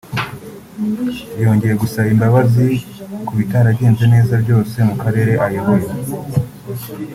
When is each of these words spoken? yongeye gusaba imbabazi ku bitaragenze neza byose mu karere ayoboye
yongeye 1.43 1.73
gusaba 1.81 2.07
imbabazi 2.15 2.65
ku 3.27 3.31
bitaragenze 3.39 4.03
neza 4.13 4.33
byose 4.43 4.75
mu 4.87 4.95
karere 5.01 5.33
ayoboye 5.45 5.87